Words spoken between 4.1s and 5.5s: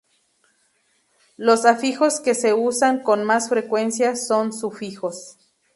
son sufijos.